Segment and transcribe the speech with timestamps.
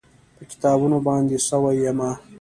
[0.35, 2.11] په کتابونو باندې سوی یمه